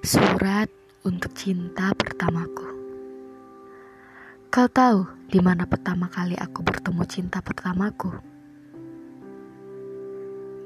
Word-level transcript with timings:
Surat 0.00 0.72
untuk 1.04 1.36
cinta 1.36 1.92
pertamaku. 1.92 2.64
Kau 4.48 4.64
tahu 4.64 5.04
di 5.28 5.44
mana 5.44 5.68
pertama 5.68 6.08
kali 6.08 6.40
aku 6.40 6.64
bertemu 6.64 7.04
cinta 7.04 7.44
pertamaku? 7.44 8.08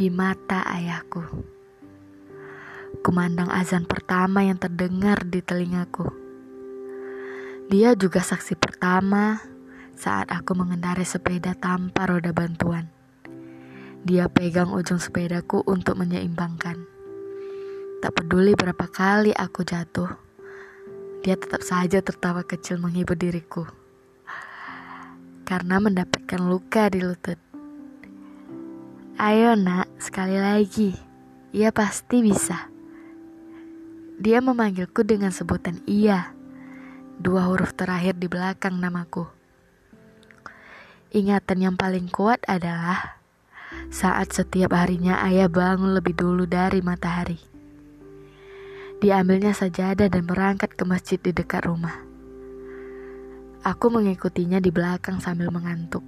Di 0.00 0.08
mata 0.08 0.64
ayahku. 0.64 1.20
Kumandang 3.04 3.52
azan 3.52 3.84
pertama 3.84 4.48
yang 4.48 4.56
terdengar 4.56 5.20
di 5.28 5.44
telingaku. 5.44 6.08
Dia 7.68 7.92
juga 8.00 8.24
saksi 8.24 8.56
pertama 8.56 9.44
saat 9.92 10.32
aku 10.32 10.56
mengendarai 10.56 11.04
sepeda 11.04 11.52
tanpa 11.52 12.08
roda 12.08 12.32
bantuan. 12.32 12.88
Dia 14.08 14.32
pegang 14.32 14.72
ujung 14.72 14.96
sepedaku 14.96 15.60
untuk 15.68 16.00
menyeimbangkan. 16.00 16.97
Tak 17.98 18.14
peduli 18.14 18.54
berapa 18.54 18.86
kali 18.86 19.34
aku 19.34 19.66
jatuh, 19.66 20.06
dia 21.26 21.34
tetap 21.34 21.66
saja 21.66 21.98
tertawa 21.98 22.46
kecil 22.46 22.78
menghibur 22.78 23.18
diriku. 23.18 23.66
Karena 25.42 25.82
mendapatkan 25.82 26.38
luka 26.38 26.86
di 26.94 27.02
lutut. 27.02 27.42
Ayo 29.18 29.58
nak, 29.58 29.90
sekali 29.98 30.38
lagi. 30.38 30.94
Ia 31.50 31.74
pasti 31.74 32.22
bisa. 32.22 32.70
Dia 34.14 34.38
memanggilku 34.38 35.02
dengan 35.02 35.34
sebutan 35.34 35.82
iya. 35.90 36.30
Dua 37.18 37.50
huruf 37.50 37.74
terakhir 37.74 38.14
di 38.14 38.30
belakang 38.30 38.78
namaku. 38.78 39.26
Ingatan 41.10 41.58
yang 41.66 41.74
paling 41.74 42.06
kuat 42.14 42.38
adalah 42.46 43.18
saat 43.90 44.30
setiap 44.30 44.70
harinya 44.70 45.18
ayah 45.26 45.50
bangun 45.50 45.98
lebih 45.98 46.14
dulu 46.14 46.46
dari 46.46 46.78
matahari. 46.78 47.57
Diambilnya 48.98 49.54
sajadah 49.54 50.10
dan 50.10 50.26
berangkat 50.26 50.74
ke 50.74 50.82
masjid 50.82 51.18
di 51.22 51.30
dekat 51.30 51.66
rumah. 51.66 51.94
Aku 53.62 53.94
mengikutinya 53.94 54.58
di 54.58 54.74
belakang 54.74 55.22
sambil 55.22 55.54
mengantuk. 55.54 56.02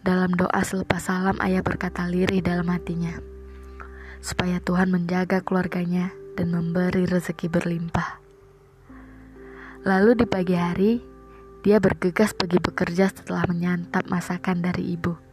Dalam 0.00 0.32
doa 0.32 0.60
selepas 0.64 1.04
salam 1.04 1.36
ayah 1.44 1.60
berkata 1.60 2.08
lirih 2.08 2.40
dalam 2.40 2.72
hatinya. 2.72 3.12
Supaya 4.24 4.56
Tuhan 4.64 4.88
menjaga 4.88 5.44
keluarganya 5.44 6.08
dan 6.40 6.48
memberi 6.48 7.04
rezeki 7.04 7.52
berlimpah. 7.52 8.20
Lalu 9.84 10.24
di 10.24 10.26
pagi 10.26 10.56
hari, 10.56 11.04
dia 11.60 11.76
bergegas 11.76 12.32
pergi 12.32 12.56
bekerja 12.56 13.12
setelah 13.12 13.44
menyantap 13.44 14.08
masakan 14.08 14.64
dari 14.64 14.96
ibu 14.96 15.28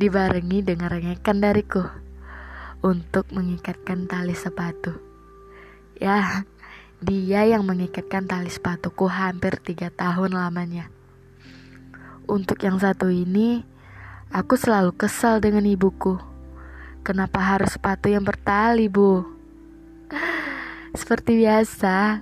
dibarengi 0.00 0.64
dengan 0.64 0.88
rengekan 0.88 1.44
dariku 1.44 1.84
untuk 2.80 3.28
mengikatkan 3.32 4.08
tali 4.08 4.32
sepatu. 4.32 4.96
Ya, 6.00 6.48
dia 7.00 7.44
yang 7.44 7.64
mengikatkan 7.68 8.24
tali 8.24 8.48
sepatuku 8.48 9.04
hampir 9.08 9.60
tiga 9.60 9.92
tahun 9.92 10.32
lamanya. 10.32 10.88
Untuk 12.24 12.60
yang 12.64 12.80
satu 12.80 13.12
ini, 13.12 13.64
aku 14.32 14.56
selalu 14.56 14.96
kesal 14.96 15.44
dengan 15.44 15.68
ibuku. 15.68 16.16
Kenapa 17.04 17.40
harus 17.40 17.76
sepatu 17.76 18.08
yang 18.08 18.24
bertali, 18.24 18.88
Bu? 18.88 19.24
Seperti 20.96 21.40
biasa, 21.40 22.20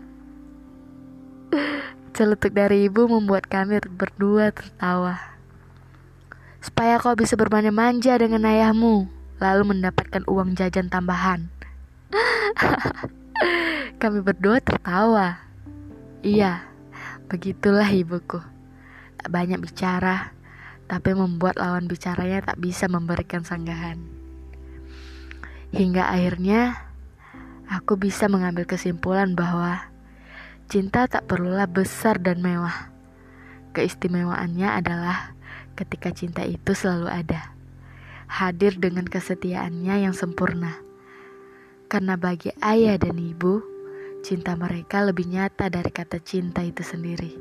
celutuk 2.15 2.51
dari 2.51 2.91
ibu 2.91 3.07
membuat 3.07 3.47
kami 3.47 3.79
berdua 3.95 4.51
tertawa 4.51 5.39
supaya 6.59 6.99
kau 6.99 7.15
bisa 7.15 7.39
bermanja-manja 7.39 8.19
dengan 8.19 8.43
ayahmu, 8.45 9.07
lalu 9.39 9.75
mendapatkan 9.75 10.23
uang 10.27 10.59
jajan 10.59 10.91
tambahan. 10.91 11.51
Kami 14.03 14.19
berdua 14.23 14.63
tertawa. 14.63 15.43
Iya, 16.23 16.67
begitulah 17.31 17.87
ibuku. 17.91 18.43
Banyak 19.27 19.63
bicara, 19.63 20.35
tapi 20.91 21.15
membuat 21.15 21.59
lawan 21.59 21.87
bicaranya 21.87 22.43
tak 22.43 22.59
bisa 22.59 22.87
memberikan 22.91 23.43
sanggahan. 23.43 24.01
Hingga 25.69 26.09
akhirnya, 26.09 26.89
aku 27.69 28.01
bisa 28.01 28.25
mengambil 28.27 28.65
kesimpulan 28.65 29.37
bahwa 29.37 29.85
cinta 30.67 31.05
tak 31.05 31.29
perlulah 31.29 31.69
besar 31.69 32.17
dan 32.19 32.41
mewah. 32.41 32.89
Keistimewaannya 33.77 34.81
adalah 34.81 35.37
ketika 35.77 36.09
cinta 36.11 36.43
itu 36.43 36.73
selalu 36.73 37.13
ada, 37.13 37.53
hadir 38.29 38.77
dengan 38.77 39.09
kesetiaannya 39.09 40.05
yang 40.05 40.15
sempurna. 40.15 40.79
Karena 41.89 42.21
bagi 42.21 42.53
ayah 42.61 43.01
dan 43.01 43.17
ibu, 43.17 43.65
cinta 44.21 44.53
mereka 44.55 45.01
lebih 45.01 45.25
nyata 45.27 45.73
dari 45.73 45.89
kata 45.89 46.21
cinta 46.21 46.61
itu 46.61 46.85
sendiri. 46.85 47.33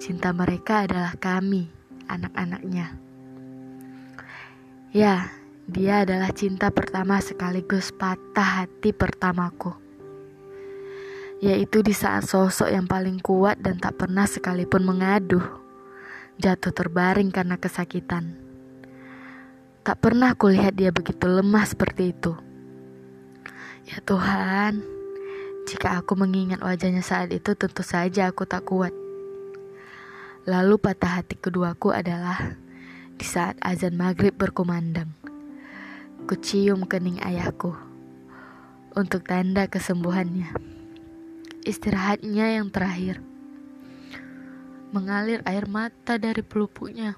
Cinta 0.00 0.32
mereka 0.32 0.88
adalah 0.88 1.12
kami, 1.20 1.68
anak-anaknya. 2.08 2.96
Ya, 4.96 5.28
dia 5.68 6.02
adalah 6.08 6.32
cinta 6.32 6.72
pertama 6.72 7.20
sekaligus 7.20 7.92
patah 7.92 8.64
hati 8.64 8.96
pertamaku. 8.96 9.76
Yaitu 11.44 11.84
di 11.84 11.92
saat 11.92 12.24
sosok 12.24 12.72
yang 12.72 12.88
paling 12.88 13.20
kuat 13.20 13.60
dan 13.60 13.76
tak 13.76 14.00
pernah 14.00 14.24
sekalipun 14.24 14.82
mengaduh 14.82 15.60
jatuh 16.40 16.72
terbaring 16.72 17.28
karena 17.28 17.60
kesakitan. 17.60 18.39
Tak 19.80 19.96
pernah 19.96 20.36
kulihat 20.36 20.76
dia 20.76 20.92
begitu 20.92 21.24
lemah 21.24 21.64
seperti 21.64 22.12
itu. 22.12 22.36
Ya 23.88 23.96
Tuhan, 24.04 24.84
jika 25.64 26.04
aku 26.04 26.20
mengingat 26.20 26.60
wajahnya 26.60 27.00
saat 27.00 27.32
itu 27.32 27.56
tentu 27.56 27.80
saja 27.80 28.28
aku 28.28 28.44
tak 28.44 28.68
kuat. 28.68 28.92
Lalu 30.44 30.76
patah 30.76 31.24
hati 31.24 31.40
keduaku 31.40 31.96
adalah 31.96 32.60
di 33.16 33.24
saat 33.24 33.56
azan 33.64 33.96
maghrib 33.96 34.36
berkumandang. 34.36 35.16
Kucium 36.28 36.84
kening 36.84 37.16
ayahku 37.24 37.72
untuk 38.92 39.24
tanda 39.24 39.64
kesembuhannya. 39.64 40.52
Istirahatnya 41.64 42.60
yang 42.60 42.68
terakhir 42.68 43.24
mengalir 44.90 45.40
air 45.46 45.70
mata 45.70 46.18
dari 46.18 46.42
pelupuknya. 46.42 47.14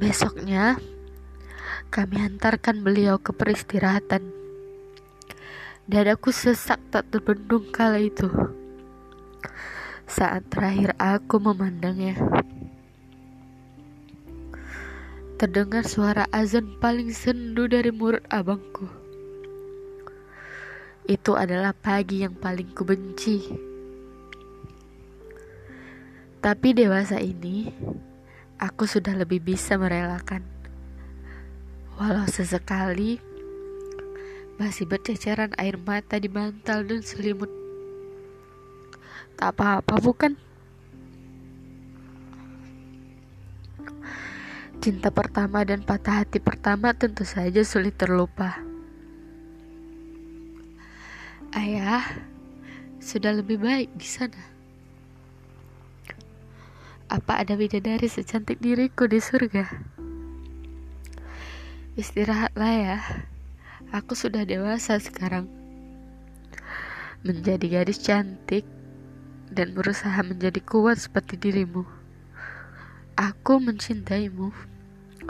Besoknya, 0.00 0.80
kami 1.92 2.24
hantarkan 2.24 2.80
beliau 2.80 3.20
ke 3.20 3.36
peristirahatan. 3.36 4.32
Dadaku 5.84 6.32
sesak 6.32 6.80
tak 6.88 7.12
terbendung 7.12 7.68
kala 7.68 8.00
itu. 8.00 8.32
Saat 10.08 10.48
terakhir 10.48 10.96
aku 10.96 11.36
memandangnya. 11.36 12.16
Terdengar 15.36 15.84
suara 15.84 16.24
azan 16.32 16.80
paling 16.80 17.12
sendu 17.12 17.68
dari 17.68 17.92
murid 17.92 18.24
abangku. 18.32 18.88
Itu 21.04 21.36
adalah 21.36 21.76
pagi 21.76 22.24
yang 22.24 22.40
paling 22.40 22.72
kubenci. 22.72 23.52
Tapi 26.40 26.68
dewasa 26.72 27.20
ini, 27.20 27.68
aku 28.60 28.84
sudah 28.84 29.16
lebih 29.16 29.40
bisa 29.40 29.80
merelakan. 29.80 30.44
Walau 31.96 32.28
sesekali 32.28 33.16
masih 34.60 34.84
berceceran 34.84 35.56
air 35.56 35.80
mata 35.80 36.20
di 36.20 36.28
bantal 36.28 36.84
dan 36.84 37.00
selimut. 37.00 37.48
Tak 39.40 39.56
apa-apa 39.56 39.96
bukan? 40.04 40.36
Cinta 44.80 45.08
pertama 45.08 45.64
dan 45.64 45.80
patah 45.84 46.24
hati 46.24 46.40
pertama 46.40 46.92
tentu 46.92 47.24
saja 47.24 47.64
sulit 47.64 47.96
terlupa. 47.96 48.60
Ayah 51.56 52.04
sudah 53.00 53.32
lebih 53.32 53.60
baik 53.60 53.92
di 53.96 54.08
sana. 54.08 54.59
Apa 57.10 57.42
ada 57.42 57.58
bidadari 57.58 58.06
secantik 58.06 58.62
diriku 58.62 59.10
di 59.10 59.18
surga? 59.18 59.66
Istirahatlah 61.98 62.74
ya. 62.78 62.98
Aku 63.90 64.14
sudah 64.14 64.46
dewasa 64.46 64.94
sekarang. 65.02 65.50
Menjadi 67.26 67.66
gadis 67.66 67.98
cantik 67.98 68.62
dan 69.50 69.74
berusaha 69.74 70.22
menjadi 70.22 70.62
kuat 70.62 71.02
seperti 71.02 71.34
dirimu. 71.34 71.82
Aku 73.18 73.58
mencintaimu. 73.58 74.54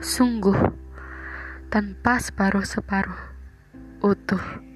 Sungguh 0.04 0.60
tanpa 1.72 2.20
separuh-separuh 2.20 3.20
utuh. 4.04 4.69